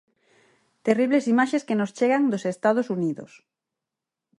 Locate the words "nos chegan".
1.79-2.23